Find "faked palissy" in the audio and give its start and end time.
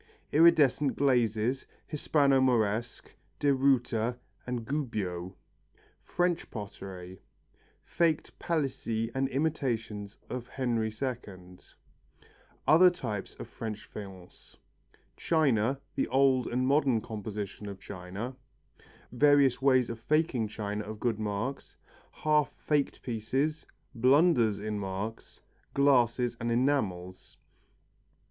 7.83-9.11